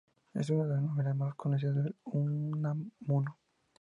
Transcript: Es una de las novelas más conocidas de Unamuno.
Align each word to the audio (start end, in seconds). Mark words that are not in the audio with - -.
Es 0.33 0.49
una 0.49 0.63
de 0.63 0.73
las 0.73 0.81
novelas 0.81 1.15
más 1.15 1.35
conocidas 1.35 1.75
de 1.75 1.93
Unamuno. 2.05 3.37